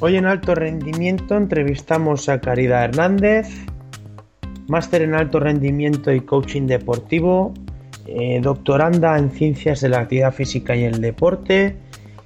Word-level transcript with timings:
Hoy 0.00 0.14
en 0.14 0.26
Alto 0.26 0.54
Rendimiento 0.54 1.36
entrevistamos 1.36 2.28
a 2.28 2.40
Caridad 2.40 2.84
Hernández, 2.84 3.48
máster 4.68 5.02
en 5.02 5.16
alto 5.16 5.40
rendimiento 5.40 6.12
y 6.12 6.20
coaching 6.20 6.68
deportivo, 6.68 7.52
eh, 8.06 8.38
doctoranda 8.40 9.18
en 9.18 9.32
ciencias 9.32 9.80
de 9.80 9.88
la 9.88 9.98
actividad 9.98 10.32
física 10.32 10.76
y 10.76 10.84
el 10.84 11.00
deporte, 11.00 11.76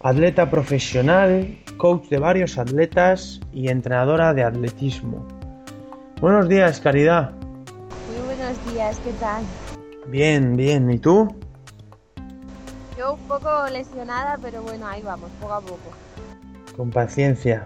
atleta 0.02 0.50
profesional, 0.50 1.56
coach 1.78 2.10
de 2.10 2.18
varios 2.18 2.58
atletas 2.58 3.40
y 3.54 3.68
entrenadora 3.68 4.34
de 4.34 4.44
atletismo. 4.44 5.26
Buenos 6.20 6.50
días, 6.50 6.78
Caridad. 6.78 7.30
Muy 7.30 8.36
buenos 8.36 8.70
días, 8.70 9.00
¿qué 9.02 9.12
tal? 9.12 9.42
Bien, 10.08 10.56
bien. 10.58 10.90
¿Y 10.90 10.98
tú? 10.98 11.34
Yo 12.98 13.14
un 13.14 13.20
poco 13.20 13.66
lesionada, 13.72 14.38
pero 14.42 14.60
bueno, 14.60 14.86
ahí 14.86 15.00
vamos, 15.00 15.30
poco 15.40 15.54
a 15.54 15.60
poco. 15.62 16.11
Con 16.76 16.90
paciencia. 16.90 17.64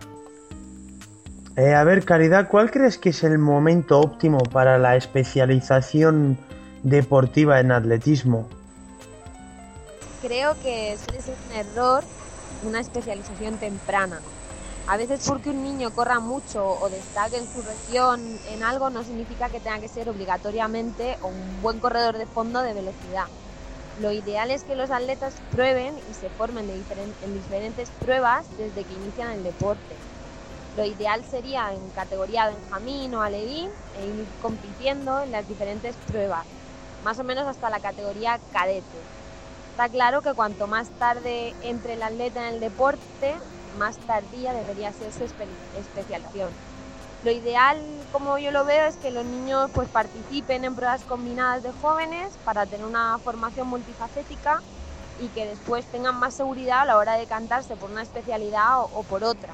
Eh, 1.57 1.75
a 1.75 1.85
ver, 1.85 2.05
Caridad, 2.05 2.49
¿cuál 2.49 2.71
crees 2.71 2.99
que 2.99 3.11
es 3.11 3.25
el 3.25 3.39
momento 3.39 4.01
óptimo 4.01 4.39
para 4.39 4.79
la 4.79 4.97
especialización 4.97 6.37
deportiva 6.83 7.61
en 7.61 7.73
atletismo? 7.73 8.49
Creo 10.21 10.55
que 10.63 10.97
suele 10.99 11.23
ser 11.23 11.35
un 11.49 11.57
error 11.57 12.05
una 12.65 12.81
especialización 12.81 13.57
temprana. 13.59 14.21
A 14.89 14.97
veces 14.97 15.25
porque 15.27 15.51
un 15.51 15.65
niño 15.65 15.91
corra 15.91 16.21
mucho 16.21 16.65
o 16.65 16.89
destaque 16.89 17.39
en 17.39 17.47
su 17.47 17.61
región 17.63 18.21
en 18.51 18.63
algo 18.63 18.89
no 18.89 19.03
significa 19.03 19.49
que 19.49 19.59
tenga 19.59 19.81
que 19.81 19.89
ser 19.89 20.09
obligatoriamente 20.09 21.19
un 21.23 21.61
buen 21.61 21.81
corredor 21.81 22.19
de 22.19 22.27
fondo 22.27 22.63
de 22.63 22.73
velocidad. 22.73 23.27
Lo 24.01 24.13
ideal 24.13 24.51
es 24.51 24.63
que 24.65 24.77
los 24.77 24.91
atletas 24.91 25.35
prueben 25.51 25.97
y 26.11 26.15
se 26.15 26.29
formen 26.29 26.69
en 26.71 27.35
diferentes 27.35 27.89
pruebas 27.91 28.47
desde 28.59 28.85
que 28.85 28.93
inician 28.93 29.31
el 29.31 29.43
deporte. 29.43 29.97
Lo 30.77 30.85
ideal 30.85 31.25
sería 31.25 31.73
en 31.73 31.89
categoría 31.91 32.49
Benjamín 32.49 33.15
o 33.15 33.23
Alevín 33.23 33.71
e 33.99 34.07
ir 34.07 34.27
compitiendo 34.43 35.23
en 35.23 35.33
las 35.33 35.49
diferentes 35.49 35.97
pruebas, 35.97 36.45
más 37.05 37.19
o 37.19 37.25
menos 37.25 37.47
hasta 37.47 37.71
la 37.71 37.81
categoría 37.81 38.39
cadete. 38.53 38.99
Está 39.71 39.89
claro 39.89 40.21
que 40.21 40.35
cuanto 40.35 40.67
más 40.67 40.91
tarde 40.99 41.55
entre 41.63 41.95
el 41.95 42.03
atleta 42.03 42.47
en 42.49 42.55
el 42.55 42.61
deporte, 42.61 43.37
más 43.79 43.99
tardía 44.01 44.53
debería 44.53 44.93
ser 44.93 45.11
su 45.13 45.25
espe- 45.25 45.49
especialización. 45.75 46.51
Lo 47.27 47.33
ideal, 47.33 47.83
como 48.13 48.39
yo 48.39 48.53
lo 48.53 48.65
veo, 48.65 48.87
es 48.87 48.95
que 48.99 49.11
los 49.11 49.25
niños 49.25 49.69
pues 49.75 49.89
participen 49.89 50.65
en 50.65 50.77
pruebas 50.77 51.03
combinadas 51.03 51.65
de 51.65 51.73
jóvenes 51.73 52.33
para 52.45 52.67
tener 52.67 52.87
una 52.87 53.19
formación 53.19 53.67
multifacética 53.67 54.63
y 55.21 55.27
que 55.31 55.45
después 55.45 55.85
tengan 55.87 56.15
más 56.21 56.35
seguridad 56.35 56.83
a 56.83 56.85
la 56.85 56.97
hora 56.97 57.15
de 57.15 57.27
cantarse 57.27 57.75
por 57.75 57.91
una 57.91 58.03
especialidad 58.03 58.79
o, 58.79 59.03
por 59.03 59.25
otra. 59.25 59.53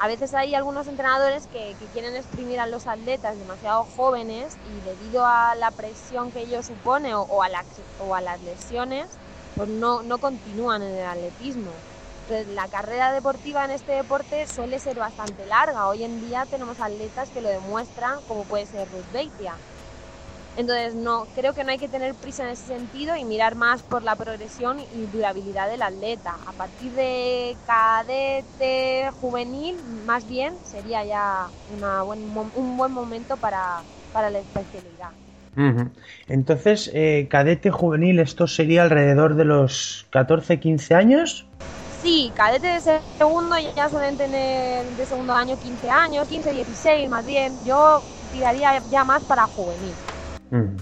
A 0.00 0.08
veces 0.08 0.34
hay 0.34 0.56
algunos 0.56 0.88
entrenadores 0.88 1.46
que, 1.46 1.76
quieren 1.92 2.16
exprimir 2.16 2.58
a 2.58 2.66
los 2.66 2.88
atletas 2.88 3.38
demasiado 3.38 3.84
jóvenes 3.84 4.56
y 4.66 4.84
debido 4.84 5.24
a 5.24 5.54
la 5.54 5.70
presión 5.70 6.32
que 6.32 6.40
ello 6.40 6.64
supone 6.64 7.14
o, 7.14 7.42
a, 7.44 7.48
las 7.48 8.42
lesiones, 8.42 9.06
pues 9.54 9.68
no 9.68 10.18
continúan 10.18 10.82
en 10.82 10.96
el 10.96 11.06
atletismo. 11.06 11.70
Entonces, 12.28 12.54
la 12.54 12.68
carrera 12.68 13.10
deportiva 13.10 13.64
en 13.64 13.70
este 13.70 13.92
deporte 13.92 14.46
suele 14.46 14.78
ser 14.78 14.98
bastante 14.98 15.46
larga. 15.46 15.88
Hoy 15.88 16.04
en 16.04 16.20
día 16.28 16.44
tenemos 16.44 16.78
atletas 16.78 17.30
que 17.30 17.40
lo 17.40 17.48
demuestran, 17.48 18.18
como 18.28 18.44
puede 18.44 18.66
ser 18.66 18.86
Ruth 18.90 19.10
Beitia. 19.14 19.54
Entonces, 20.58 20.94
no, 20.94 21.26
creo 21.34 21.54
que 21.54 21.64
no 21.64 21.70
hay 21.70 21.78
que 21.78 21.88
tener 21.88 22.14
prisa 22.14 22.42
en 22.42 22.50
ese 22.50 22.66
sentido 22.66 23.16
y 23.16 23.24
mirar 23.24 23.54
más 23.54 23.82
por 23.82 24.02
la 24.02 24.14
progresión 24.14 24.78
y 24.78 25.06
durabilidad 25.10 25.70
del 25.70 25.80
atleta. 25.80 26.36
A 26.46 26.52
partir 26.52 26.92
de 26.92 27.56
cadete, 27.66 29.08
juvenil, 29.22 29.78
más 30.04 30.28
bien, 30.28 30.52
sería 30.64 31.06
ya 31.06 31.46
un 31.80 32.76
buen 32.76 32.92
momento 32.92 33.38
para, 33.38 33.80
para 34.12 34.28
la 34.28 34.40
especialidad. 34.40 35.12
Entonces, 36.28 36.90
eh, 36.92 37.26
cadete 37.30 37.70
juvenil, 37.70 38.18
esto 38.20 38.46
sería 38.46 38.82
alrededor 38.82 39.34
de 39.34 39.46
los 39.46 40.06
14-15 40.12 40.94
años. 40.94 41.46
Sí, 42.00 42.32
cadete 42.34 42.68
de 42.68 42.80
segundo 43.18 43.56
ya 43.74 43.88
suelen 43.88 44.16
tener 44.16 44.86
de 44.86 45.06
segundo 45.06 45.32
año 45.32 45.58
15 45.58 45.90
años, 45.90 46.28
15, 46.28 46.52
16 46.52 47.10
más 47.10 47.26
bien. 47.26 47.58
Yo 47.64 48.02
tiraría 48.30 48.82
ya 48.88 49.02
más 49.02 49.22
para 49.24 49.46
juvenil. 49.48 49.94
Ujú. 50.52 50.76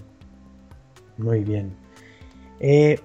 Muy 1.17 1.41
bien. 1.41 1.75
Eh, 2.61 3.01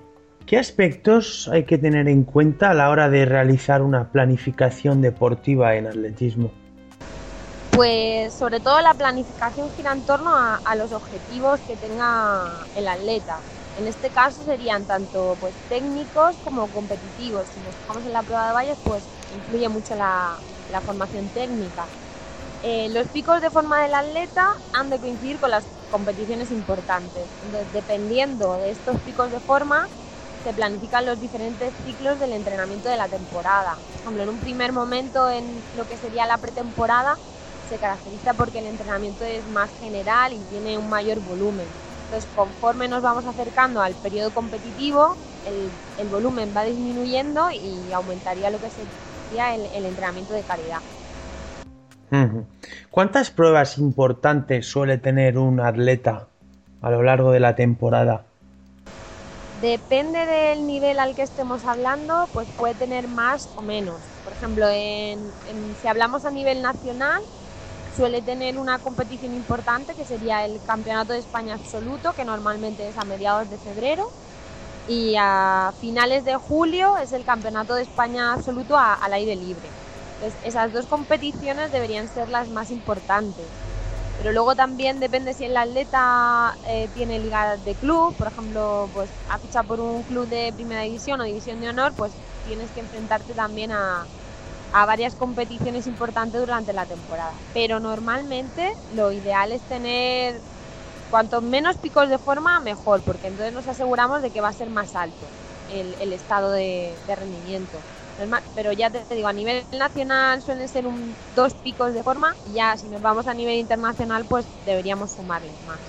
¿Qué 0.45 0.57
aspectos 0.57 1.47
hay 1.47 1.63
que 1.63 1.77
tener 1.77 2.09
en 2.09 2.23
cuenta 2.23 2.71
a 2.71 2.73
la 2.73 2.89
hora 2.89 3.09
de 3.09 3.25
realizar 3.25 3.81
una 3.81 4.11
planificación 4.11 5.01
deportiva 5.01 5.75
en 5.75 5.87
atletismo? 5.87 6.51
Pues 7.71 8.33
sobre 8.33 8.59
todo 8.59 8.81
la 8.81 8.93
planificación 8.93 9.71
gira 9.71 9.93
en 9.93 10.03
torno 10.03 10.35
a, 10.35 10.57
a 10.57 10.75
los 10.75 10.91
objetivos 10.91 11.61
que 11.61 11.77
tenga 11.77 12.67
el 12.75 12.87
atleta. 12.89 13.39
En 13.79 13.87
este 13.87 14.09
caso 14.09 14.43
serían 14.43 14.85
tanto 14.85 15.37
pues 15.39 15.53
técnicos 15.69 16.35
como 16.43 16.67
competitivos. 16.67 17.47
Si 17.47 17.59
nos 17.61 17.75
fijamos 17.75 18.05
en 18.05 18.13
la 18.13 18.21
prueba 18.23 18.47
de 18.47 18.53
valles, 18.53 18.77
pues 18.83 19.03
influye 19.35 19.69
mucho 19.69 19.95
la, 19.95 20.37
formación 20.85 21.29
técnica. 21.29 21.85
Eh, 22.63 22.89
los 22.89 23.07
picos 23.07 23.41
de 23.41 23.49
forma 23.49 23.81
del 23.81 23.93
atleta 23.93 24.53
han 24.73 24.89
de 24.89 24.99
coincidir 24.99 25.39
con 25.39 25.51
las 25.51 25.65
competiciones 25.89 26.51
importantes. 26.51 27.23
Entonces, 27.45 27.73
dependiendo 27.73 28.53
de 28.57 28.71
estos 28.71 28.99
picos 29.01 29.31
de 29.31 29.39
forma, 29.39 29.87
se 30.43 30.53
planifican 30.53 31.05
los 31.05 31.19
diferentes 31.19 31.73
ciclos 31.85 32.19
del 32.19 32.33
entrenamiento 32.33 32.89
de 32.89 32.97
la 32.97 33.07
temporada. 33.07 33.75
Por 33.75 34.01
ejemplo, 34.01 34.23
en 34.23 34.29
un 34.29 34.39
primer 34.39 34.71
momento, 34.73 35.29
en 35.29 35.63
lo 35.77 35.87
que 35.87 35.97
sería 35.97 36.25
la 36.25 36.37
pretemporada, 36.37 37.17
se 37.69 37.77
caracteriza 37.77 38.33
porque 38.33 38.59
el 38.59 38.65
entrenamiento 38.65 39.23
es 39.23 39.45
más 39.47 39.69
general 39.79 40.33
y 40.33 40.39
tiene 40.39 40.77
un 40.77 40.89
mayor 40.89 41.19
volumen. 41.19 41.67
Entonces, 42.11 42.29
conforme 42.35 42.89
nos 42.89 43.01
vamos 43.01 43.25
acercando 43.25 43.81
al 43.81 43.95
periodo 43.95 44.33
competitivo, 44.33 45.15
el, 45.45 45.71
el 45.95 46.09
volumen 46.09 46.51
va 46.53 46.65
disminuyendo 46.65 47.49
y 47.51 47.93
aumentaría 47.93 48.49
lo 48.49 48.59
que 48.59 48.69
sería 48.69 49.55
el, 49.55 49.65
el 49.67 49.85
entrenamiento 49.85 50.33
de 50.33 50.43
calidad. 50.43 50.81
¿Cuántas 52.89 53.31
pruebas 53.31 53.77
importantes 53.77 54.69
suele 54.69 54.97
tener 54.97 55.37
un 55.37 55.61
atleta 55.61 56.27
a 56.81 56.91
lo 56.91 57.01
largo 57.01 57.31
de 57.31 57.39
la 57.39 57.55
temporada? 57.55 58.25
Depende 59.61 60.25
del 60.25 60.67
nivel 60.67 60.99
al 60.99 61.15
que 61.15 61.21
estemos 61.21 61.63
hablando, 61.63 62.27
pues 62.33 62.49
puede 62.57 62.75
tener 62.75 63.07
más 63.07 63.55
o 63.55 63.61
menos. 63.61 64.03
Por 64.25 64.33
ejemplo, 64.33 64.67
en- 64.67 65.31
en- 65.45 65.77
si 65.77 65.87
hablamos 65.87 66.25
a 66.25 66.31
nivel 66.31 66.61
nacional, 66.61 67.21
suele 67.95 68.21
tener 68.21 68.57
una 68.57 68.79
competición 68.79 69.33
importante 69.33 69.93
que 69.93 70.05
sería 70.05 70.45
el 70.45 70.61
Campeonato 70.65 71.13
de 71.13 71.19
España 71.19 71.55
Absoluto, 71.55 72.13
que 72.13 72.25
normalmente 72.25 72.87
es 72.87 72.97
a 72.97 73.05
mediados 73.05 73.49
de 73.49 73.57
febrero. 73.57 74.09
Y 74.87 75.15
a 75.17 75.73
finales 75.79 76.25
de 76.25 76.35
julio 76.35 76.97
es 76.97 77.13
el 77.13 77.23
Campeonato 77.23 77.75
de 77.75 77.83
España 77.83 78.33
Absoluto 78.33 78.77
al 78.77 79.13
aire 79.13 79.35
libre. 79.35 79.69
Entonces, 80.15 80.39
esas 80.43 80.73
dos 80.73 80.85
competiciones 80.85 81.71
deberían 81.71 82.07
ser 82.07 82.29
las 82.29 82.49
más 82.49 82.71
importantes. 82.71 83.45
Pero 84.17 84.33
luego 84.33 84.55
también 84.55 84.99
depende 84.99 85.33
si 85.33 85.45
el 85.45 85.57
atleta 85.57 86.55
eh, 86.67 86.87
tiene 86.93 87.19
liga 87.19 87.57
de 87.57 87.73
club, 87.73 88.15
por 88.15 88.27
ejemplo, 88.27 88.87
pues 88.93 89.09
ha 89.29 89.39
fichado 89.39 89.67
por 89.67 89.79
un 89.79 90.03
club 90.03 90.27
de 90.27 90.53
primera 90.53 90.81
división 90.81 91.21
o 91.21 91.23
división 91.23 91.59
de 91.59 91.69
honor, 91.69 91.93
pues 91.95 92.11
tienes 92.45 92.69
que 92.69 92.81
enfrentarte 92.81 93.33
también 93.33 93.71
a, 93.71 94.05
a 94.73 94.85
varias 94.85 95.15
competiciones 95.15 95.87
importantes 95.87 96.39
durante 96.39 96.73
la 96.73 96.85
temporada. 96.85 97.33
Pero 97.53 97.79
normalmente 97.79 98.71
lo 98.95 99.11
ideal 99.11 99.51
es 99.51 99.61
tener 99.63 100.35
cuanto 101.09 101.41
menos 101.41 101.77
picos 101.77 102.09
de 102.09 102.17
forma, 102.17 102.59
mejor, 102.61 103.01
porque 103.01 103.27
entonces 103.27 103.53
nos 103.53 103.67
aseguramos 103.67 104.21
de 104.21 104.29
que 104.29 104.41
va 104.41 104.49
a 104.49 104.53
ser 104.53 104.69
más 104.69 104.95
alto 104.95 105.25
el, 105.73 106.13
estado 106.13 106.51
de, 106.51 106.93
rendimiento. 107.07 107.77
Pero 108.55 108.71
ya 108.71 108.89
te, 108.89 109.15
digo, 109.15 109.27
a 109.27 109.33
nivel 109.33 109.63
nacional 109.77 110.41
suelen 110.41 110.67
ser 110.67 110.85
un, 110.85 111.15
dos 111.35 111.53
picos 111.53 111.93
de 111.93 112.03
forma 112.03 112.35
y 112.49 112.55
ya 112.55 112.77
si 112.77 112.87
nos 112.87 113.01
vamos 113.01 113.27
a 113.27 113.33
nivel 113.33 113.57
internacional 113.57 114.25
pues 114.27 114.45
deberíamos 114.65 115.11
sumarles 115.11 115.53
más. 115.67 115.79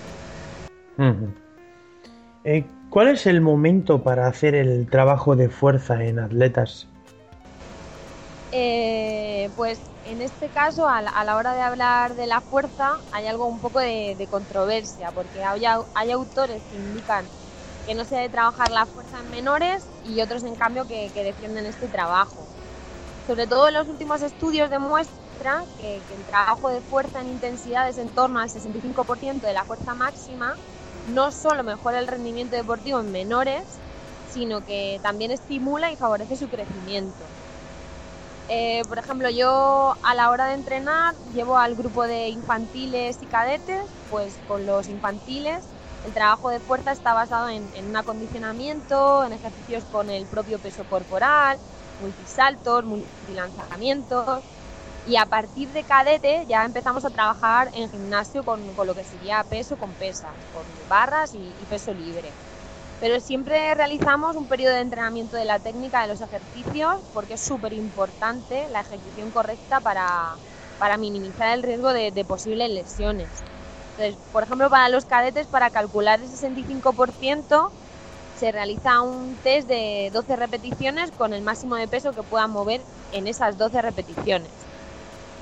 Eh, 2.45 2.65
¿Cuál 2.91 3.09
es 3.09 3.27
el 3.27 3.41
momento 3.41 4.03
para 4.03 4.27
hacer 4.27 4.55
el 4.55 4.89
trabajo 4.89 5.37
de 5.37 5.49
fuerza 5.49 6.05
en 6.05 6.19
atletas? 6.19 6.89
Eh, 8.55 9.49
pues 9.57 9.81
en 10.05 10.21
este 10.21 10.51
caso, 10.51 10.87
a 10.87 11.01
la, 11.01 11.37
hora 11.37 11.55
de 11.55 11.63
hablar 11.63 12.15
de 12.15 12.27
la 12.27 12.43
fuerza, 12.43 12.99
hay 13.11 13.27
algo 13.27 13.47
un 13.47 13.61
poco 13.61 13.79
de, 13.81 14.29
controversia, 14.31 15.11
porque 15.11 15.43
hay, 15.43 15.63
au- 15.63 15.87
hay 15.95 16.11
autores 16.11 16.63
que 16.69 16.77
indican 16.77 17.27
que 17.87 17.95
no 17.95 18.05
se 18.05 18.17
debe 18.17 18.29
trabajar 18.29 18.71
la 18.71 18.85
fuerza 18.85 19.21
en 19.21 19.31
menores 19.31 19.89
y 20.05 20.21
otros, 20.21 20.45
en 20.45 20.55
cambio, 20.55 20.87
que, 20.87 21.11
defienden 21.15 21.65
este 21.65 21.89
trabajo. 21.89 22.47
Sobre 23.27 23.47
todo 23.47 23.71
los 23.71 23.89
últimos 23.89 24.21
estudios 24.23 24.69
demuestran 24.69 25.65
que, 25.79 26.03
que 26.07 26.15
el 26.15 26.25
trabajo 26.27 26.69
de 26.69 26.83
fuerza 26.83 27.21
en 27.21 27.29
intensidades 27.29 27.97
en 27.97 28.09
torno 28.11 28.39
al 28.39 28.51
65% 28.51 29.47
de 29.47 29.53
la 29.55 29.65
fuerza 29.65 29.95
máxima 29.95 30.55
no 31.09 31.31
solo 31.33 31.65
mejora 31.65 31.99
el 31.99 32.07
rendimiento 32.07 32.55
deportivo 32.55 33.01
en 33.01 33.11
menores, 33.11 33.81
sino 34.27 34.61
que 34.61 35.01
también 35.03 35.31
estimula 35.31 35.91
y 35.91 35.97
favorece 35.97 36.37
su 36.37 36.49
crecimiento. 36.49 37.25
Eh, 38.49 38.83
por 38.89 38.99
ejemplo, 38.99 39.31
yo 39.31 39.97
a 40.03 40.15
la 40.15 40.31
hora 40.31 40.47
de 40.47 40.55
entrenar 40.55 41.15
llevo 41.35 41.59
al 41.59 41.75
grupo 41.75 42.07
de 42.07 42.29
infantiles 42.29 43.19
y 43.23 43.27
cadetes, 43.27 43.83
pues 44.11 44.39
con 44.49 44.67
los 44.67 44.89
infantiles 44.89 45.65
el 46.07 46.13
trabajo 46.13 46.51
de 46.51 46.59
fuerza 46.59 46.93
está 46.93 47.15
basado 47.15 47.49
en, 47.49 47.65
un 47.89 47.97
acondicionamiento, 47.97 49.25
en 49.25 49.33
ejercicios 49.33 49.85
con 49.85 50.11
el 50.11 50.27
propio 50.27 50.59
peso 50.59 50.85
corporal, 50.85 51.59
multisaltos, 52.01 52.85
multilanzamientos. 52.85 54.41
Y 55.07 55.17
a 55.17 55.27
partir 55.27 55.69
de 55.71 55.83
cadete 55.83 56.45
ya 56.49 56.65
empezamos 56.65 57.05
a 57.05 57.11
trabajar 57.11 57.71
en 57.75 57.91
gimnasio 57.91 58.45
con, 58.45 58.61
con 58.75 58.87
lo 58.87 58.95
que 58.95 59.05
sería 59.05 59.43
peso 59.45 59.77
con 59.77 59.91
pesas, 59.91 60.31
con 60.53 60.65
barras 60.89 61.35
y 61.35 61.53
peso 61.69 61.93
libre. 61.93 62.31
Pero 63.03 63.19
siempre 63.19 63.75
realizamos 63.75 64.37
un 64.37 64.47
periodo 64.47 64.75
de 64.75 64.81
entrenamiento 64.81 65.37
de 65.37 65.45
la 65.45 65.59
técnica 65.59 66.03
de 66.03 66.07
los 66.07 66.21
ejercicios 66.21 66.99
porque 67.13 67.35
es 67.35 67.41
súper 67.41 67.73
importante 67.73 68.69
la 68.71 68.83
ejecución 68.83 69.33
correcta 69.33 69.81
para, 69.81 70.37
minimizar 70.99 71.49
el 71.49 71.65
riesgo 71.65 71.93
de, 71.93 72.13
de 72.13 72.25
posibles 72.25 72.71
lesiones. 72.71 73.27
Entonces, 73.97 74.15
por 74.33 74.45
ejemplo, 74.45 74.71
para 74.71 74.89
los 74.89 75.05
cadetes, 75.05 75.49
para 75.49 75.71
calcular 75.71 76.21
el 76.21 76.29
65%, 76.29 77.71
se 78.39 78.53
realiza 78.53 79.01
un 79.01 79.35
test 79.43 79.67
de 79.67 80.11
12 80.13 80.37
repeticiones 80.37 81.11
con 81.11 81.33
el 81.33 81.43
máximo 81.43 81.75
de 81.75 81.89
peso 81.89 82.13
que 82.13 82.23
puedan 82.23 82.53
mover 82.53 82.83
en 83.11 83.27
esas 83.27 83.59
12 83.59 83.83
repeticiones. 83.83 84.51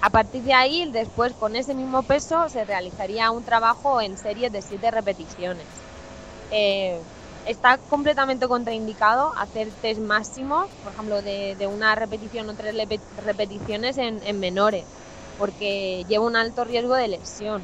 A 0.01 0.09
partir 0.09 0.45
de 0.45 0.55
ahí, 0.55 0.91
después 0.91 1.35
con 1.35 1.55
ese 1.55 1.75
mismo 1.75 2.05
peso, 2.05 2.49
se 2.49 2.65
realizaría 2.65 3.31
un 3.31 3.45
trabajo 3.45 4.01
en 4.01 4.17
series 4.17 4.51
de 4.51 4.63
7 4.63 4.91
repeticiones. 4.91 5.67
Eh, 6.51 6.99
está 7.47 7.79
completamente 7.79 8.47
contraindicado 8.47 9.33
hacer 9.37 9.71
test 9.83 10.01
máximos, 10.01 10.67
por 10.83 10.93
ejemplo, 10.93 11.23
de, 11.23 11.67
una 11.67 11.95
repetición 11.95 12.49
o 12.49 12.55
tres 12.55 12.75
repeticiones 13.25 13.99
en, 13.99 14.21
en 14.25 14.41
menores, 14.41 14.85
porque 15.39 16.05
lleva 16.09 16.25
un 16.25 16.37
alto 16.37 16.65
riesgo 16.65 16.95
de 16.95 17.09
lesión. 17.09 17.63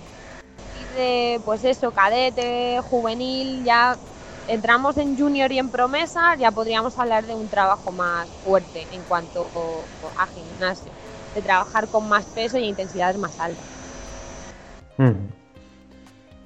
Y 0.81 0.99
de, 0.99 1.41
pues 1.45 1.65
eso, 1.65 1.91
cadete, 1.91 2.81
juvenil, 2.91 3.65
ya 3.65 3.97
entramos 4.49 4.97
en 4.97 5.17
junior 5.19 5.51
y 5.53 5.59
en 5.59 5.71
promesa, 5.71 6.37
ya 6.37 6.51
podríamos 6.51 6.99
hablar 6.99 7.27
de 7.27 7.35
un 7.35 7.49
trabajo 7.49 7.93
más 7.93 8.29
fuerte 8.45 8.87
en 8.93 9.03
cuanto 9.03 9.47
a 10.17 10.27
gimnasio, 10.27 10.91
de 11.35 11.43
trabajar 11.43 11.89
con 11.89 12.09
más 12.09 12.25
peso 12.27 12.59
y 12.59 12.65
intensidades 12.65 13.19
más 13.19 13.39
altas. 13.41 13.65
Mm. 14.99 15.36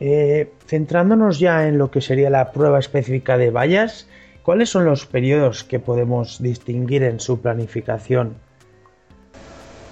Eh, 0.01 0.51
centrándonos 0.67 1.39
ya 1.39 1.69
en 1.69 1.77
lo 1.77 1.91
que 1.91 2.01
sería 2.01 2.31
la 2.31 2.53
prueba 2.53 2.79
específica 2.79 3.37
de 3.37 3.51
vallas, 3.51 4.07
¿cuáles 4.43 4.71
son 4.71 4.87
los 4.87 5.05
periodos 5.05 5.63
que 5.63 5.79
podemos 5.79 6.43
distinguir 6.43 7.03
en 7.03 7.21
su 7.21 7.41
planificación? 7.41 8.35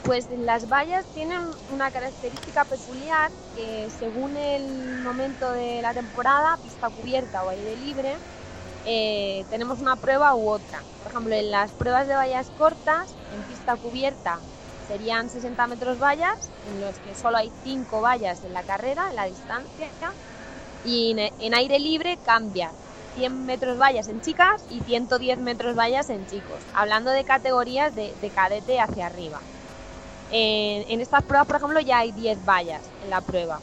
Pues 0.04 0.26
las 0.38 0.70
vallas 0.70 1.04
tienen 1.14 1.42
una 1.74 1.90
característica 1.90 2.64
peculiar 2.64 3.30
que 3.54 3.88
según 3.90 4.34
el 4.38 5.02
momento 5.02 5.52
de 5.52 5.82
la 5.82 5.92
temporada, 5.92 6.56
pista 6.62 6.88
cubierta 6.88 7.44
o 7.44 7.50
aire 7.50 7.76
libre, 7.76 8.14
eh, 8.86 9.44
tenemos 9.50 9.80
una 9.80 9.96
prueba 9.96 10.34
u 10.34 10.48
otra. 10.48 10.80
Por 11.02 11.12
ejemplo, 11.12 11.34
en 11.34 11.50
las 11.50 11.70
pruebas 11.72 12.08
de 12.08 12.14
vallas 12.14 12.50
cortas, 12.56 13.14
en 13.34 13.42
pista 13.42 13.76
cubierta 13.76 14.38
serían 14.88 15.28
60 15.28 15.66
metros 15.66 16.02
vallas, 16.02 16.50
en 16.72 16.80
los 16.80 16.96
que 16.96 17.14
solo 17.14 17.36
hay 17.36 17.52
5 17.62 18.00
vallas 18.00 18.42
en 18.42 18.54
la 18.54 18.62
carrera, 18.62 19.10
en 19.10 19.16
la 19.16 19.26
distancia, 19.26 19.88
y 20.84 21.14
en, 21.38 21.54
aire 21.54 21.78
libre 21.78 22.18
cambia. 22.24 22.70
100 23.16 23.46
metros 23.46 23.78
vallas 23.78 24.08
en 24.08 24.20
chicas 24.20 24.62
y 24.70 24.80
110 24.80 25.38
metros 25.38 25.76
vallas 25.76 26.08
en 26.08 26.24
chicos, 26.26 26.60
hablando 26.72 27.10
de 27.10 27.24
categorías 27.24 27.94
de, 27.94 28.14
de 28.20 28.30
cadete 28.30 28.80
hacia 28.80 29.06
arriba. 29.06 29.40
En, 30.30 31.00
estas 31.00 31.24
pruebas, 31.24 31.46
por 31.46 31.56
ejemplo, 31.56 31.80
ya 31.80 31.98
hay 31.98 32.12
10 32.12 32.44
vallas 32.44 32.82
en 33.02 33.10
la 33.10 33.20
prueba. 33.20 33.58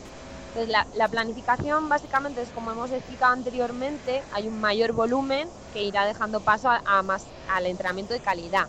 Entonces, 0.50 0.70
la, 0.70 0.86
la 0.96 1.08
planificación 1.08 1.88
básicamente 1.90 2.42
es 2.42 2.50
como 2.50 2.72
hemos 2.72 2.92
explicado 2.92 3.34
anteriormente, 3.34 4.22
hay 4.34 4.48
un 4.48 4.60
mayor 4.60 4.92
volumen 4.92 5.48
que 5.74 5.84
irá 5.84 6.06
dejando 6.06 6.40
paso 6.42 6.70
a 6.70 7.02
más, 7.04 7.26
al 7.50 7.66
entrenamiento 7.66 8.14
de 8.14 8.20
calidad. 8.20 8.68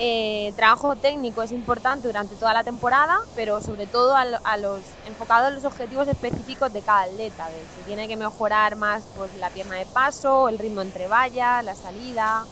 Eh, 0.00 0.52
trabajo 0.54 0.94
técnico 0.94 1.42
es 1.42 1.50
importante 1.50 2.06
durante 2.06 2.36
toda 2.36 2.54
la 2.54 2.62
temporada, 2.62 3.18
pero 3.34 3.60
sobre 3.60 3.88
todo 3.88 4.16
a, 4.16 4.22
a 4.44 4.56
los 4.56 4.80
enfocado 5.08 5.48
en 5.48 5.56
los 5.56 5.64
objetivos 5.64 6.06
específicos 6.06 6.72
de 6.72 6.82
cada 6.82 7.02
atleta. 7.02 7.48
de 7.48 7.58
si 7.76 7.82
tiene 7.84 8.06
que 8.06 8.16
mejorar 8.16 8.76
más 8.76 9.02
pues, 9.16 9.34
la 9.40 9.50
pierna 9.50 9.74
de 9.74 9.86
paso, 9.86 10.48
el 10.48 10.58
ritmo 10.58 10.82
entre 10.82 11.08
vallas, 11.08 11.64
la 11.64 11.74
salida. 11.74 12.44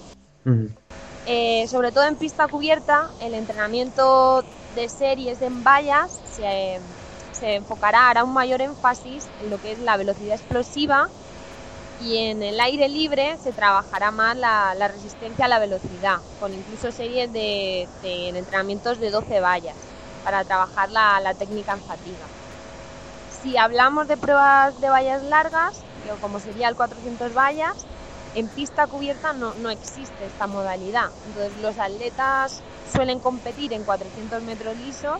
Eh, 1.27 1.67
sobre 1.69 1.93
todo 1.93 2.05
en 2.05 2.17
pista 2.17 2.49
cubierta, 2.49 3.11
el 3.21 3.35
entrenamiento 3.35 4.45
de 4.75 4.89
series 4.89 5.41
en 5.41 5.63
vallas 5.63 6.21
se, 6.25 6.81
se 7.33 7.55
enfocará, 7.57 8.11
hará 8.11 8.25
un 8.25 8.33
mayor 8.33 8.61
énfasis 8.61 9.29
en 9.41 9.51
lo 9.51 9.61
que 9.61 9.73
es 9.73 9.79
la 9.81 9.97
velocidad 9.97 10.37
explosiva 10.37 11.09
y 12.01 12.19
en 12.19 12.43
el 12.43 12.61
aire 12.61 12.89
libre 12.89 13.37
se 13.43 13.53
trabajará 13.53 14.11
más 14.11 14.37
la, 14.37 14.89
resistencia 14.89 15.47
a 15.47 15.49
la 15.49 15.59
velocidad, 15.59 16.19
con 16.41 16.53
incluso 16.53 16.93
series 16.93 17.33
de, 17.33 17.89
entrenamientos 18.03 19.01
de 19.01 19.11
12 19.11 19.41
vallas 19.41 19.77
para 20.25 20.45
trabajar 20.45 20.91
la, 20.91 21.35
técnica 21.35 21.73
en 21.73 21.81
fatiga. 21.81 22.27
Si 23.43 23.57
hablamos 23.57 24.09
de 24.09 24.17
pruebas 24.17 24.79
de 24.81 24.89
vallas 24.89 25.23
largas, 25.23 25.81
como 26.21 26.41
sería 26.41 26.69
el 26.69 26.77
400 26.77 27.35
vallas, 27.35 27.75
en 28.35 28.49
pista 28.49 28.87
cubierta 28.87 29.33
no, 29.33 29.55
no 29.55 29.71
existe 29.71 30.27
esta 30.27 30.47
modalidad. 30.47 31.11
Entonces 31.29 31.53
los 31.63 31.79
atletas 31.79 32.61
suelen 32.93 33.19
competir 33.19 33.73
en 33.73 33.85
400 33.85 34.43
metros 34.43 34.77
lisos 34.77 35.19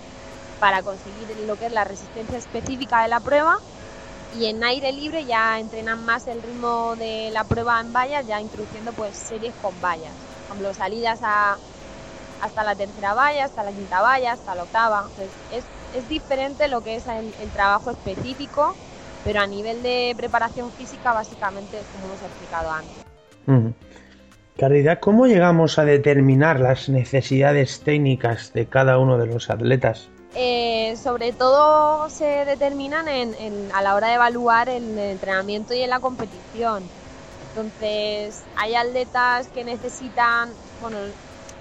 para 0.61 0.83
conseguir 0.83 1.29
lo 1.47 1.57
que 1.57 1.67
es 1.67 1.73
la 1.73 1.85
resistencia 1.85 2.37
específica 2.37 3.03
de 3.03 3.09
la 3.09 3.21
prueba 3.21 3.59
y 4.39 4.47
en 4.47 4.63
aire 4.63 4.93
libre 4.93 5.25
ya 5.25 5.59
entrenan 5.59 6.05
más 6.05 6.27
el 6.27 6.43
ritmo 6.43 6.95
de 6.97 7.31
la 7.33 7.45
prueba 7.45 7.81
en 7.81 7.93
vallas, 7.93 8.27
ya 8.27 8.41
introduciendo 8.41 8.93
pues 8.93 9.17
series 9.17 9.55
con 9.63 9.73
vallas. 9.81 10.13
Por 10.49 10.57
ejemplo, 10.57 10.75
salidas 10.75 11.21
a, 11.23 11.57
hasta 12.43 12.65
la 12.65 12.75
tercera 12.75 13.15
valla, 13.15 13.47
hasta 13.47 13.65
la 13.65 13.73
quinta 13.73 14.01
valla, 14.03 14.33
hasta 14.33 14.55
la 14.55 14.65
octava. 14.65 15.09
Es, 15.53 15.65
es 15.97 16.09
diferente 16.09 16.69
lo 16.69 16.83
que 16.83 16.97
es 16.97 17.07
el, 17.07 17.33
trabajo 17.51 17.91
específico, 17.91 18.75
pero 19.25 19.41
a 19.41 19.47
nivel 19.47 19.83
de 19.83 20.15
preparación 20.17 20.71
física 20.73 21.13
básicamente 21.13 21.81
es 21.81 21.87
como 21.87 22.07
hemos 22.07 22.23
explicado 22.23 22.71
antes. 22.71 23.75
Caridad, 24.59 24.99
¿cómo 25.01 25.27
llegamos 25.27 25.79
a 25.79 25.85
determinar 25.85 26.61
las 26.61 26.89
necesidades 26.89 27.81
técnicas 27.81 28.53
de 28.53 28.67
cada 28.67 28.99
uno 28.99 29.19
de 29.19 29.27
los 29.27 29.51
atletas? 29.51 30.11
Eh, 30.39 30.97
sobre 30.99 31.33
todo 31.33 32.11
se 32.11 32.45
determinan 32.45 33.09
en, 33.09 33.35
en- 33.35 33.73
a 33.75 33.81
la 33.83 33.95
hora 33.95 34.09
de 34.09 34.15
evaluar 34.15 34.69
el 34.69 34.99
entrenamiento 34.99 35.73
y 35.75 35.81
en 35.83 35.89
la 35.91 36.01
competición. 36.01 36.93
Entonces, 37.39 38.47
hay 38.55 38.75
atletas 38.75 39.51
que 39.51 39.65
necesitan, 39.65 40.61
bueno, 40.79 40.99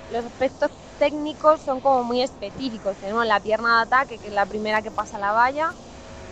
los 0.09 0.25
aspectos 0.25 0.71
técnicos 0.97 1.61
son 1.61 1.79
como 1.81 2.03
muy 2.03 2.21
específicos. 2.21 2.97
Tenemos 2.99 3.25
la 3.25 3.39
pierna 3.41 3.77
de 3.77 3.83
ataque, 3.83 4.19
que 4.19 4.27
es 4.27 4.33
la 4.33 4.45
primera 4.45 4.81
que 4.81 4.91
pasa 4.91 5.17
la 5.19 5.31
valla, 5.31 5.73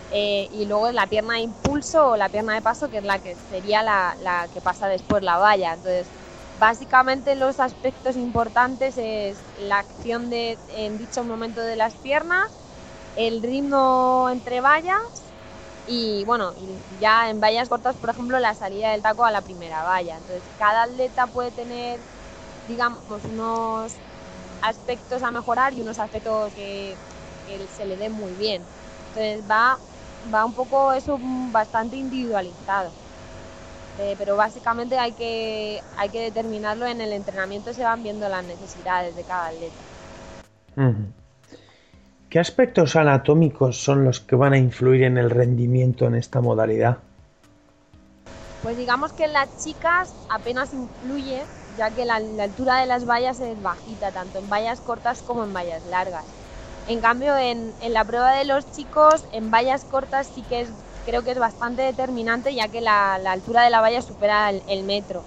eh, 0.10 0.48
y 0.52 0.66
luego 0.66 0.92
la 0.92 1.08
pierna 1.08 1.36
de 1.36 1.42
impulso 1.42 2.12
o 2.12 2.18
la 2.18 2.30
pierna 2.30 2.56
de 2.56 2.62
paso, 2.62 2.90
que 2.90 2.98
es 3.00 3.04
la 3.04 3.20
que 3.20 3.36
sería 3.36 3.84
la, 3.84 4.16
la 4.20 4.50
que 4.50 4.62
pasa 4.62 4.88
después 4.88 5.24
la 5.24 5.38
valla. 5.38 5.74
Entonces, 5.74 6.14
básicamente 6.60 7.36
los 7.36 7.60
aspectos 7.60 8.15
importantes 8.15 8.98
es 8.98 9.38
la 9.60 9.79
acción 9.79 10.29
de, 10.29 10.57
en 10.69 10.98
dicho 10.98 11.24
momento 11.24 11.62
de 11.62 11.75
las 11.75 11.93
piernas, 11.95 12.45
el 13.15 13.41
ritmo 13.41 14.29
entre 14.31 14.62
vallas 14.62 14.98
y 15.88 16.24
bueno, 16.25 16.53
ya 17.00 17.29
en 17.29 17.39
vallas 17.41 17.69
cortas, 17.69 17.95
por 17.95 18.10
ejemplo, 18.10 18.39
la 18.39 18.53
salida 18.53 18.91
del 18.91 19.01
taco 19.01 19.25
a 19.25 19.31
la 19.31 19.41
primera 19.41 19.83
valla. 19.83 20.17
Entonces, 20.17 20.43
cada 20.57 20.83
atleta 20.83 21.27
puede 21.27 21.51
tener, 21.51 22.00
digamos, 22.67 23.01
unos 23.25 23.93
aspectos 24.62 25.24
a 25.24 25.31
mejorar 25.31 25.74
y 25.74 25.81
unos 25.81 26.00
aspectos 26.00 26.53
que, 26.53 26.95
se 27.75 27.86
le 27.86 27.98
den 27.98 28.13
muy 28.13 28.31
bien. 28.33 28.63
Entonces, 29.10 29.43
va, 29.50 29.77
va 30.33 30.45
un 30.45 30.53
poco 30.53 30.93
eso 30.93 31.19
bastante 31.51 31.98
individualizado. 31.98 32.91
Eh, 34.00 34.16
pero 34.18 34.36
básicamente 34.36 34.98
hay 34.98 35.12
que, 35.12 35.82
hay 35.96 36.10
que 36.10 36.22
determinarlo 36.22 36.86
en 36.88 37.00
el 37.02 37.14
entrenamiento, 37.14 37.74
se 37.74 37.84
van 37.84 38.02
viendo 38.02 38.28
las 38.28 38.44
necesidades 38.44 39.16
de 39.16 39.24
cada 39.24 39.48
atleta. 39.48 39.76
¿Qué 42.30 42.40
aspectos 42.40 42.96
anatómicos 42.96 43.78
son 43.78 44.04
los 44.04 44.20
que 44.20 44.36
van 44.36 44.54
a 44.54 44.58
influir 44.58 45.04
en 45.04 45.20
el 45.20 45.30
rendimiento 45.30 46.08
en 46.08 46.16
esta 46.16 46.42
modalidad? 46.42 46.98
Pues 48.64 48.78
digamos 48.78 49.14
que 49.14 49.26
en 49.26 49.34
las 49.34 49.64
chicas 49.64 50.12
apenas 50.30 50.74
influye, 50.74 51.44
ya 51.78 51.92
que 51.92 52.06
la, 52.06 52.20
la 52.20 52.46
altura 52.46 52.80
de 52.80 52.88
las 52.88 53.06
vallas 53.06 53.40
es 53.40 53.62
bajita, 53.62 54.12
tanto 54.12 54.40
en 54.40 54.50
vallas 54.50 54.80
cortas 54.80 55.22
como 55.22 55.44
en 55.44 55.54
vallas 55.54 55.86
largas. 55.86 56.26
En 56.88 57.00
cambio, 57.00 57.38
en, 57.38 57.72
en 57.82 57.94
la 57.94 58.04
prueba 58.04 58.32
de 58.32 58.46
los 58.46 58.70
chicos, 58.72 59.26
en 59.32 59.52
vallas 59.52 59.86
cortas 59.86 60.28
sí 60.28 60.42
que 60.44 60.62
es, 60.62 60.70
creo 61.05 61.24
que 61.24 61.31
es 61.31 61.39
bastante 61.39 61.81
determinante, 61.81 62.53
ya 62.53 62.67
que 62.67 62.81
la, 62.81 63.15
altura 63.15 63.63
de 63.63 63.69
la 63.69 63.81
valla 63.81 64.01
supera 64.01 64.50
el, 64.50 64.83
metro. 64.83 65.24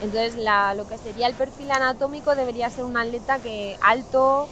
Entonces, 0.00 0.36
la- 0.36 0.74
lo 0.74 0.86
que 0.86 0.98
sería 0.98 1.26
el 1.26 1.34
perfil 1.34 1.70
anatómico 1.70 2.34
debería 2.34 2.70
ser 2.70 2.84
un 2.84 2.96
atleta 2.96 3.38
que 3.38 3.76
alto, 3.80 4.48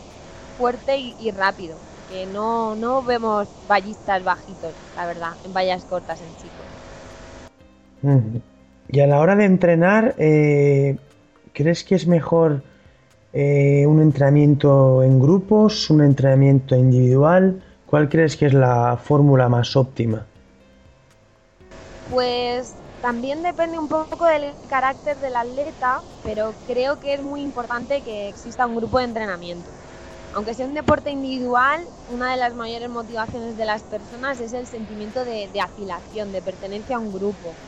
fuerte 0.57 0.97
y, 0.99 1.31
rápido. 1.31 1.79
Que 2.09 2.27
no, 2.27 2.75
no 2.75 3.03
vemos 3.03 3.49
vallistas 3.69 4.25
bajitos, 4.25 4.75
la 4.97 5.07
verdad, 5.07 5.33
en 5.45 5.53
vallas 5.53 5.85
cortas 5.85 6.21
en 6.21 6.35
chicos. 6.37 6.67
Ujú. 8.03 8.41
Y 8.89 9.01
a 9.01 9.07
la 9.07 9.21
hora 9.21 9.37
de 9.37 9.45
entrenar, 9.45 10.15
eh, 10.19 10.97
¿crees 11.53 11.85
que 11.85 11.95
es 11.95 12.09
mejor 12.09 12.63
eh, 13.33 13.87
un 13.87 14.01
entrenamiento 14.01 15.05
en 15.05 15.21
grupos, 15.21 15.89
un 15.91 16.03
entrenamiento 16.03 16.75
individual? 16.75 17.63
¿Cuál 17.87 18.09
crees 18.09 18.37
que 18.37 18.47
es 18.47 18.55
la 18.55 18.97
fórmula 18.97 19.49
más 19.49 19.77
óptima? 19.77 20.27
Pues 22.11 22.83
también 23.01 23.43
depende 23.43 23.79
un 23.79 23.89
poco 23.89 24.27
del 24.27 24.59
carácter 24.69 25.19
del 25.21 25.37
atleta, 25.37 26.03
pero 26.23 26.59
creo 26.65 26.99
que 26.99 27.15
es 27.15 27.23
muy 27.23 27.41
importante 27.43 28.03
que 28.03 28.29
exista 28.29 28.67
un 28.67 28.75
grupo 28.77 28.99
de 28.99 29.05
entrenamiento. 29.05 29.79
Aunque 30.33 30.55
sea 30.55 30.67
un 30.67 30.75
deporte 30.75 31.11
individual, 31.11 31.93
una 32.07 32.33
de 32.33 32.39
las 32.39 32.55
mayores 32.55 32.89
motivaciones 32.91 33.57
de 33.57 33.65
las 33.67 33.85
personas 33.85 34.41
es 34.41 34.53
el 34.55 34.67
sentimiento 34.67 35.25
de, 35.25 35.49
de 35.53 35.61
afilación, 35.61 36.33
de 36.33 36.43
pertenencia 36.43 36.97
a 36.97 37.01
un 37.01 37.13
grupo. 37.13 37.61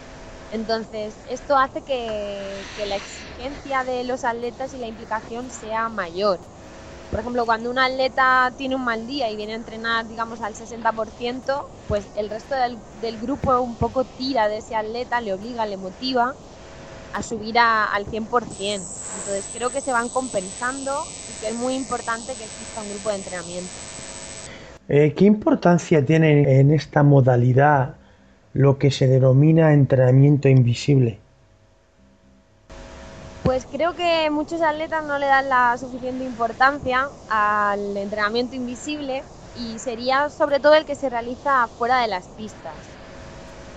Entonces, 0.49 1.23
esto 1.27 1.59
hace 1.59 1.85
que, 1.85 2.69
que 2.75 2.87
la 2.87 2.97
exigencia 2.97 3.85
de 3.85 4.05
los 4.05 4.25
atletas 4.25 4.75
y 4.75 4.79
la 4.79 4.89
implicación 4.89 5.51
sea 5.51 5.89
mayor. 5.91 6.47
Por 7.13 7.21
ejemplo, 7.21 7.45
cuando 7.45 7.69
un 7.69 7.79
atleta 7.79 8.55
tiene 8.57 8.75
un 8.75 8.87
mal 8.87 9.07
día 9.07 9.31
y 9.31 9.37
viene 9.37 9.53
a 9.53 9.57
entrenar, 9.57 10.07
digamos, 10.07 10.41
al 10.41 10.55
60%, 10.55 11.69
pues 11.87 12.09
el 12.17 12.31
resto 12.31 12.55
del, 12.55 13.19
grupo 13.19 13.61
un 13.61 13.77
poco 13.77 14.07
tira 14.07 14.49
de 14.49 14.57
ese 14.57 14.75
atleta, 14.75 15.21
le 15.21 15.35
obliga, 15.35 15.67
le 15.67 15.77
motiva 15.77 16.35
a 17.13 17.23
subir 17.23 17.59
a- 17.59 17.85
al 17.85 18.07
100%. 18.07 18.89
Entonces 19.15 19.47
creo 19.53 19.69
que 19.69 19.83
se 19.83 19.93
van 19.93 20.09
compensando 20.09 21.05
y 21.29 21.35
que 21.35 21.49
es 21.49 21.55
muy 21.55 21.75
importante 21.75 22.35
que 22.35 22.45
exista 22.45 22.81
un 22.81 22.89
grupo 22.89 23.11
de 23.11 23.17
entrenamiento. 23.17 23.75
Eh, 24.89 25.13
¿qué 25.15 25.27
importancia 25.27 26.03
tiene 26.03 26.61
en 26.61 26.71
esta 26.71 27.03
modalidad 27.03 27.97
lo 28.55 28.79
que 28.79 28.91
se 28.91 29.07
denomina 29.07 29.75
entrenamiento 29.75 30.49
invisible? 30.49 31.22
Pues 33.45 33.67
creo 33.67 33.95
que 33.97 34.31
muchos 34.31 34.63
atletas 34.63 35.03
no 35.03 35.19
le 35.19 35.27
dan 35.27 35.49
la 35.49 35.77
suficiente 35.77 36.25
importancia 36.25 37.09
al 37.29 37.97
entrenamiento 37.97 38.55
invisible 38.55 39.25
y 39.57 39.81
sería 39.81 40.31
sobre 40.31 40.61
todo 40.61 40.75
el 40.75 40.85
que 40.85 40.95
se 40.95 41.11
realiza 41.11 41.67
fuera 41.67 41.99
de 41.99 42.07
las 42.07 42.25
pistas. 42.29 42.73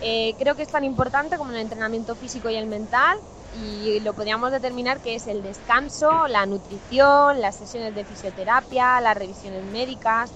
Eh, 0.04 0.36
creo 0.38 0.56
que 0.56 0.62
es 0.62 0.68
tan 0.68 0.84
importante 0.84 1.38
como 1.38 1.50
el 1.50 1.58
entrenamiento 1.58 2.16
físico 2.16 2.48
y 2.52 2.56
el 2.56 2.68
mental 2.68 3.18
y 3.60 4.02
lo 4.02 4.14
podríamos 4.14 4.52
determinar 4.52 5.00
que 5.00 5.16
es 5.16 5.26
el 5.26 5.42
descanso, 5.42 6.28
la 6.28 6.46
nutrición, 6.46 7.42
las 7.42 7.56
sesiones 7.56 7.96
de 7.96 8.06
fisioterapia, 8.06 9.02
las 9.02 9.18
revisiones 9.18 9.64
médicas, 9.64 10.30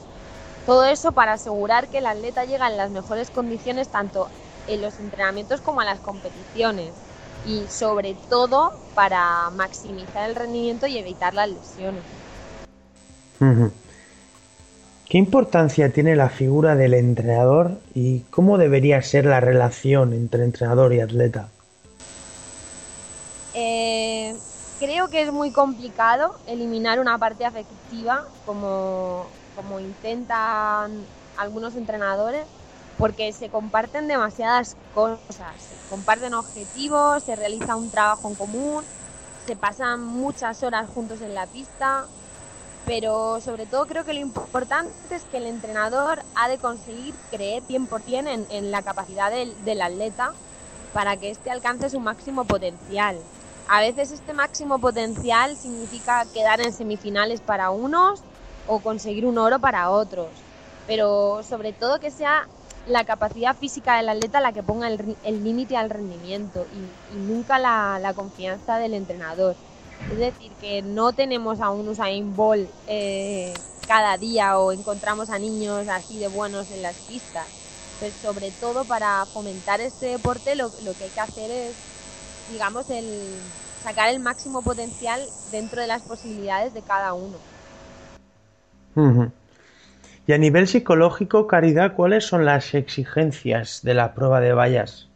todo 0.65 0.85
eso 0.85 1.11
para 1.11 1.33
asegurar 1.33 1.87
que 1.89 1.99
el 1.99 2.07
atleta 2.07 2.45
llega 2.45 2.67
en 2.67 2.77
las 2.77 2.89
mejores 2.89 3.29
condiciones 3.29 3.89
tanto 3.89 4.27
en 4.67 4.81
los 4.81 4.99
entrenamientos 4.99 5.61
como 5.61 5.81
a 5.81 5.85
las 5.85 5.99
competiciones 5.99 6.93
y 7.45 7.67
sobre 7.67 8.15
todo 8.29 8.71
para 8.95 9.49
maximizar 9.51 10.29
el 10.29 10.35
rendimiento 10.35 10.87
y 10.87 10.97
evitar 10.97 11.33
las 11.33 11.49
lesiones. 11.49 12.03
¿Qué 15.07 15.17
importancia 15.17 15.91
tiene 15.91 16.15
la 16.15 16.29
figura 16.29 16.75
del 16.75 16.93
entrenador 16.93 17.79
y 17.95 18.19
cómo 18.29 18.57
debería 18.57 19.01
ser 19.01 19.25
la 19.25 19.39
relación 19.39 20.13
entre 20.13 20.43
entrenador 20.43 20.93
y 20.93 20.99
atleta? 20.99 21.49
Eh, 23.53 24.35
creo 24.77 25.07
que 25.07 25.23
es 25.23 25.31
muy 25.31 25.51
complicado 25.51 26.35
eliminar 26.45 26.99
una 26.99 27.17
parte 27.17 27.45
afectiva 27.45 28.25
como, 28.45 29.25
como 29.55 29.79
intentan 29.79 30.91
algunos 31.37 31.75
entrenadores 31.75 32.45
porque 32.99 33.31
se 33.31 33.49
comparten 33.49 34.09
demasiadas 34.09 34.75
cosas, 34.93 35.55
se 35.57 35.89
comparten 35.89 36.33
objetivos, 36.33 37.23
se 37.23 37.37
realiza 37.37 37.77
un 37.77 37.89
trabajo 37.89 38.27
en 38.27 38.35
común, 38.35 38.83
se 39.47 39.55
pasan 39.55 40.03
muchas 40.03 40.61
horas 40.63 40.89
juntos 40.93 41.21
en 41.21 41.33
la 41.33 41.47
pista, 41.47 42.03
pero 42.85 43.39
sobre 43.39 43.65
todo 43.65 43.85
creo 43.85 44.03
que 44.03 44.13
lo 44.13 44.19
importante 44.19 44.91
es 45.15 45.23
que 45.23 45.37
el 45.37 45.45
entrenador 45.45 46.21
ha 46.35 46.49
de 46.49 46.57
conseguir 46.57 47.13
creer 47.31 47.63
100% 47.63 48.27
en, 48.27 48.45
en 48.49 48.69
la 48.69 48.81
capacidad 48.81 49.31
del, 49.31 49.55
del 49.63 49.81
atleta 49.81 50.33
para 50.93 51.15
que 51.15 51.29
éste 51.29 51.49
alcance 51.49 51.89
su 51.89 52.01
máximo 52.01 52.43
potencial. 52.43 53.17
A 53.69 53.79
veces 53.79 54.11
este 54.11 54.33
máximo 54.33 54.77
potencial 54.77 55.55
significa 55.55 56.25
quedar 56.33 56.59
en 56.59 56.73
semifinales 56.73 57.39
para 57.39 57.69
unos 57.69 58.19
o 58.67 58.79
conseguir 58.79 59.25
un 59.25 59.37
oro 59.37 59.59
para 59.59 59.89
otros, 59.89 60.27
pero 60.85 61.43
sobre 61.43 61.71
todo 61.71 61.99
que 61.99 62.11
sea 62.11 62.47
la 62.89 63.03
capacidad 63.05 63.55
física 63.55 63.97
del 63.97 64.09
atleta 64.09 64.41
la 64.41 64.51
que 64.51 64.63
ponga 64.63 64.87
el 64.87 65.43
límite 65.43 65.77
al 65.77 65.89
rendimiento 65.89 66.65
y, 66.73 67.17
nunca 67.17 67.59
la, 67.59 68.13
confianza 68.15 68.77
del 68.77 68.93
entrenador. 68.93 69.55
Es 70.11 70.17
decir, 70.17 70.51
que 70.59 70.81
no 70.81 71.13
tenemos 71.13 71.61
a 71.61 71.69
un 71.69 71.87
Usain 71.87 72.35
Bolt 72.35 72.69
eh, 72.87 73.53
cada 73.87 74.17
día 74.17 74.57
o 74.57 74.71
encontramos 74.71 75.29
a 75.29 75.37
niños 75.37 75.87
así 75.87 76.17
de 76.17 76.27
buenos 76.27 76.71
en 76.71 76.81
las 76.81 76.95
pistas. 76.95 77.47
Pues 77.99 78.13
sobre 78.13 78.51
todo 78.51 78.85
para 78.85 79.25
fomentar 79.25 79.81
este 79.81 80.07
deporte 80.07 80.55
lo, 80.55 80.71
que 80.71 81.03
hay 81.03 81.09
que 81.09 81.19
hacer 81.19 81.51
es, 81.51 81.75
digamos, 82.51 82.89
el 82.89 83.05
sacar 83.83 84.09
el 84.09 84.19
máximo 84.19 84.61
potencial 84.61 85.21
dentro 85.51 85.81
de 85.81 85.87
las 85.87 86.01
posibilidades 86.01 86.73
de 86.73 86.81
cada 86.81 87.13
uno. 87.13 87.37
Ujú. 88.95 89.31
Y 90.29 90.31
a 90.31 90.37
nivel 90.37 90.67
psicológico, 90.67 91.47
Caridad, 91.47 91.95
¿cuáles 91.95 92.23
son 92.23 92.45
las 92.45 92.75
exigencias 92.75 93.81
de 93.81 93.95
la 93.95 94.13
prueba 94.13 94.39
de 94.39 94.53
vallas? 94.53 95.07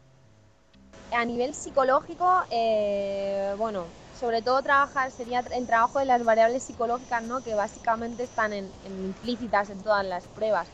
A 1.11 1.23
nivel 1.23 1.53
psicológico, 1.53 2.27
eh, 2.49 3.53
bueno, 3.55 3.83
sobre 4.19 4.41
todo 4.41 4.63
trabajar 4.63 5.11
sería 5.11 5.43
el 5.55 5.67
trabajo 5.67 5.99
de 5.99 6.05
las 6.05 6.25
variables 6.25 6.63
psicológicas, 6.63 7.21
¿no? 7.21 7.43
Que 7.43 7.53
básicamente 7.53 8.23
están 8.23 8.53
implícitas 8.55 9.69
en 9.69 9.83
todas 9.83 10.03
las 10.03 10.23
pruebas. 10.29 10.67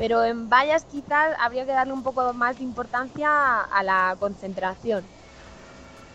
Pero 0.00 0.24
en 0.24 0.50
vallas 0.50 0.84
quizás 0.90 1.36
habría 1.38 1.64
que 1.64 1.70
darle 1.70 1.92
un 1.92 2.02
poco 2.02 2.32
más 2.32 2.58
de 2.58 2.64
importancia 2.64 3.60
a 3.60 3.84
la 3.84 4.16
concentración. 4.18 5.04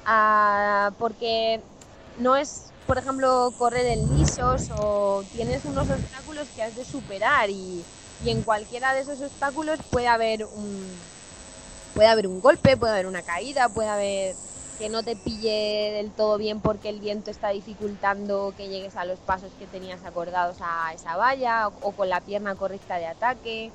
Ah, 0.06 0.92
porque 1.00 1.62
no 2.18 2.36
es, 2.36 2.71
por 2.88 2.98
ejemplo, 2.98 3.54
correr 3.58 3.86
en 3.86 4.18
lisos 4.18 4.70
o 4.78 5.24
tienes 5.34 5.64
unos 5.66 5.90
obstáculos 5.90 6.48
que 6.56 6.64
has 6.64 6.76
de 6.76 6.84
superar 6.86 7.50
y, 7.50 7.84
y 8.26 8.30
en 8.30 8.42
cualquiera 8.42 8.94
de 8.94 9.02
esos 9.02 9.22
obstáculos 9.22 9.80
puede 9.90 10.08
haber 10.08 10.46
un, 10.46 10.86
puede 11.94 12.08
haber 12.08 12.28
un 12.28 12.42
golpe, 12.42 12.78
puede 12.78 12.94
haber 12.94 13.08
una 13.08 13.22
caída, 13.22 13.70
puede 13.70 13.90
haber 13.90 14.36
que 14.78 14.90
no 14.90 15.04
te 15.04 15.16
pille 15.16 15.92
del 15.96 16.12
todo 16.12 16.40
bien 16.40 16.60
porque 16.60 16.90
el 16.90 17.00
viento 17.00 17.30
está 17.30 17.50
dificultando 17.50 18.54
que 18.58 18.68
llegues 18.68 18.96
a 18.96 19.06
los 19.06 19.20
pasos 19.20 19.52
que 19.60 19.68
tenías 19.68 20.04
acordados 20.06 20.58
a 20.60 20.92
esa 20.94 21.16
valla 21.16 21.68
o, 21.68 21.74
o 21.82 21.92
con 21.92 22.10
la 22.10 22.20
pierna 22.20 22.56
correcta 22.56 22.98
de 22.98 23.06
ataque. 23.06 23.72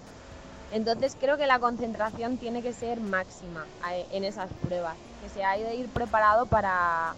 Entonces 0.72 1.16
creo 1.18 1.36
que 1.36 1.46
la 1.46 1.60
concentración 1.60 2.38
tiene 2.38 2.60
que 2.60 2.72
ser 2.72 2.98
máxima 3.00 3.64
eh, 3.92 4.04
en 4.10 4.24
esas 4.24 4.50
pruebas, 4.64 4.96
que 5.22 5.28
se 5.28 5.44
ha 5.44 5.52
de 5.52 5.76
ir 5.76 5.88
preparado 5.88 6.46
para, 6.46 7.14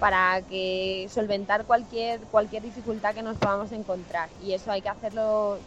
para 0.00 0.40
que 0.48 1.06
solventar 1.10 1.64
cualquier, 1.66 2.20
cualquier 2.22 2.62
dificultad 2.62 3.14
que 3.14 3.22
nos 3.22 3.36
podamos 3.36 3.70
encontrar. 3.70 4.28
Y 4.42 4.54
eso 4.54 4.72
hay 4.72 4.80
que 4.80 4.88
hacerlo, 4.88 5.58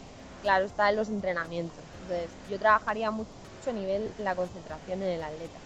claro, 0.42 0.66
está 0.66 0.90
en 0.90 0.96
los 0.96 1.08
entrenamientos. 1.08 1.78
Entonces 2.02 2.30
yo 2.50 2.58
trabajaría 2.58 3.10
mucho 3.12 3.28
a 3.68 3.72
nivel 3.72 4.10
la 4.18 4.34
concentración 4.34 5.02
en 5.02 5.08
el 5.08 5.22
atleta. 5.22 5.58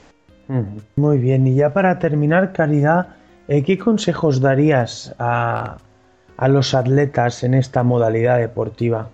Ujú. 0.49 0.81
Muy 0.97 1.19
bien, 1.19 1.47
y 1.47 1.55
ya 1.57 1.73
para 1.73 1.99
terminar, 1.99 2.53
Caridad, 2.53 3.09
eh, 3.49 3.63
¿qué 3.65 3.79
consejos 3.79 4.41
darías 4.41 5.15
a, 5.19 5.79
a 6.37 6.49
los 6.49 6.75
atletas 6.75 7.43
en 7.43 7.55
esta 7.55 7.83
modalidad 7.83 8.39
deportiva? 8.39 9.09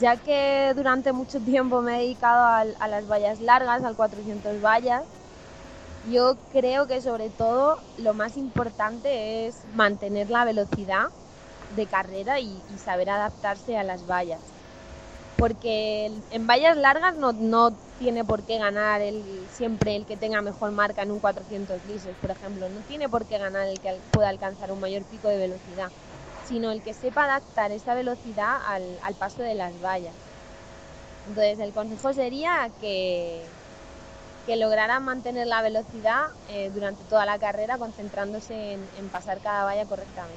ya 0.00 0.16
que 0.16 0.72
durante 0.74 1.12
mucho 1.12 1.38
tiempo 1.40 1.80
me 1.80 1.96
he 1.96 2.00
dedicado 2.00 2.44
al- 2.44 2.76
a, 2.80 2.88
las 2.88 3.08
vallas 3.08 3.40
largas, 3.40 3.84
al 3.84 3.94
400 3.94 4.60
vallas, 4.60 5.04
yo 6.10 6.36
creo 6.52 6.86
que 6.86 7.00
sobre 7.00 7.30
todo 7.30 7.78
lo 7.98 8.14
más 8.14 8.36
importante 8.36 9.46
es 9.46 9.56
mantener 9.74 10.30
la 10.30 10.44
velocidad 10.44 11.06
de 11.76 11.86
carrera 11.86 12.40
y, 12.40 12.60
saber 12.82 13.10
adaptarse 13.10 13.78
a 13.78 13.82
las 13.82 14.06
vallas. 14.06 14.40
Porque 15.36 16.12
en 16.30 16.46
vallas 16.46 16.76
largas 16.76 17.16
no, 17.16 17.32
no 17.32 17.72
tiene 17.98 18.24
por 18.24 18.42
qué 18.42 18.58
ganar 18.58 19.00
siempre 19.52 19.96
el 19.96 20.06
que 20.06 20.16
tenga 20.16 20.42
mejor 20.42 20.70
marca 20.70 21.02
en 21.02 21.10
un 21.10 21.18
400 21.18 21.84
lisos, 21.86 22.12
por 22.20 22.30
ejemplo. 22.30 22.68
No 22.68 22.80
tiene 22.82 23.08
por 23.08 23.24
qué 23.24 23.38
ganar 23.38 23.66
el 23.66 23.80
que 23.80 23.96
pueda 24.12 24.28
alcanzar 24.28 24.70
un 24.70 24.80
mayor 24.80 25.02
pico 25.02 25.28
de 25.28 25.38
velocidad, 25.38 25.90
sino 26.46 26.70
el 26.70 26.82
que 26.82 26.94
sepa 26.94 27.24
adaptar 27.24 27.72
esa 27.72 27.94
velocidad 27.94 28.58
al, 28.66 28.98
al 29.02 29.14
paso 29.14 29.42
de 29.42 29.54
las 29.54 29.72
vallas. 29.82 30.14
Entonces 31.28 31.58
el 31.58 31.72
consejo 31.72 32.12
sería 32.12 32.70
que, 32.80 33.42
que 34.46 34.56
lograran 34.56 35.04
mantener 35.04 35.46
la 35.46 35.62
velocidad 35.62 36.26
eh, 36.50 36.70
durante 36.74 37.02
toda 37.08 37.26
la 37.26 37.38
carrera 37.38 37.78
concentrándose 37.78 38.74
en, 38.74 39.08
pasar 39.12 39.38
cada 39.42 39.64
valla 39.64 39.84
correctamente. 39.84 40.34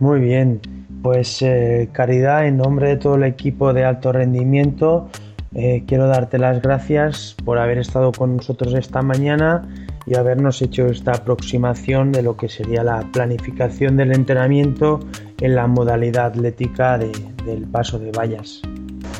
Muy 0.00 0.20
bien, 0.20 0.60
pues 1.02 1.42
eh, 1.42 1.88
Caridad, 1.92 2.46
en 2.46 2.56
nombre 2.58 2.88
de 2.88 2.96
todo 2.96 3.14
el 3.16 3.24
equipo 3.24 3.72
de 3.72 3.84
alto 3.84 4.12
rendimiento, 4.12 5.08
eh, 5.54 5.84
quiero 5.86 6.06
darte 6.06 6.38
las 6.38 6.60
gracias 6.60 7.34
por 7.44 7.58
haber 7.58 7.78
estado 7.78 8.12
con 8.12 8.36
nosotros 8.36 8.74
esta 8.74 9.02
mañana 9.02 9.66
y 10.06 10.16
habernos 10.16 10.60
hecho 10.62 10.86
esta 10.86 11.12
aproximación 11.12 12.12
de 12.12 12.22
lo 12.22 12.36
que 12.36 12.48
sería 12.48 12.82
la 12.82 13.00
planificación 13.12 13.96
del 13.96 14.12
entrenamiento 14.12 15.00
en 15.40 15.54
la 15.54 15.66
modalidad 15.66 16.26
atlética 16.26 16.98
del 16.98 17.66
paso 17.70 17.98
de 17.98 18.10
vallas. 18.12 18.62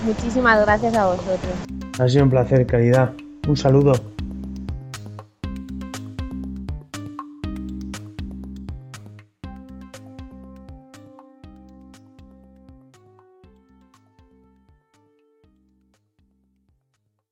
Muchísimas 0.04 0.64
gracias 0.64 0.94
a 0.94 1.06
vosotros. 1.06 1.77
Ha 1.98 2.08
sido 2.08 2.22
un 2.22 2.30
placer, 2.30 2.64
Caridad. 2.64 3.12
Un 3.48 3.56
saludo. 3.56 3.92